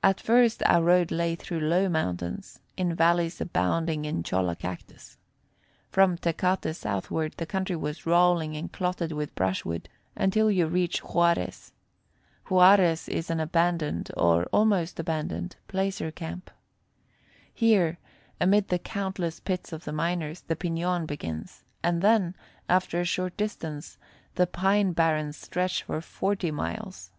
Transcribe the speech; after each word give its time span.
At 0.00 0.20
first 0.20 0.62
our 0.64 0.80
road 0.80 1.10
lay 1.10 1.34
through 1.34 1.58
low 1.58 1.88
mountains, 1.88 2.60
in 2.76 2.94
valleys 2.94 3.40
abounding 3.40 4.04
in 4.04 4.22
cholla 4.22 4.54
cactus. 4.54 5.18
From 5.90 6.16
Tecate 6.16 6.72
southward, 6.72 7.34
the 7.38 7.46
country 7.46 7.74
was 7.74 8.06
rolling 8.06 8.56
and 8.56 8.70
clotted 8.72 9.10
with 9.10 9.34
brushwood, 9.34 9.88
until 10.14 10.52
you 10.52 10.68
reach 10.68 11.00
Juarez. 11.00 11.72
Juarez 12.44 13.08
is 13.08 13.28
an 13.28 13.40
abandoned, 13.40 14.12
or 14.16 14.44
almost 14.52 15.00
abandoned, 15.00 15.56
placer 15.66 16.12
camp. 16.12 16.52
Here, 17.52 17.98
amid 18.40 18.68
the 18.68 18.78
countless 18.78 19.40
pits 19.40 19.72
of 19.72 19.82
the 19.84 19.90
miners, 19.92 20.42
the 20.42 20.54
piñons 20.54 21.08
begin, 21.08 21.44
and 21.82 22.02
then, 22.02 22.36
after 22.68 23.00
a 23.00 23.04
short 23.04 23.36
distance, 23.36 23.98
the 24.36 24.46
pine 24.46 24.92
barrens 24.92 25.36
stretch 25.36 25.82
for 25.82 26.00
forty 26.00 26.52
miles. 26.52 27.10